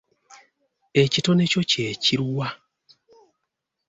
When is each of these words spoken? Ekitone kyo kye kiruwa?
Ekitone 1.03 1.43
kyo 1.51 1.61
kye 1.69 1.87
kiruwa? 2.03 2.47